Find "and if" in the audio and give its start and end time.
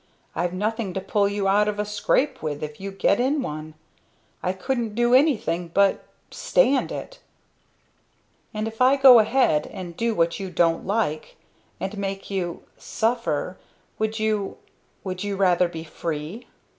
8.51-8.81